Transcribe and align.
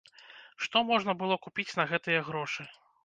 Што 0.65 0.81
можна 0.91 1.15
было 1.21 1.37
купіць 1.45 1.69
на 1.81 1.85
гэтыя 1.93 2.25
грошы? 2.31 2.69